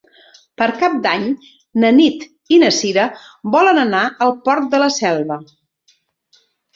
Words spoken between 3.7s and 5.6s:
anar al Port de la Selva.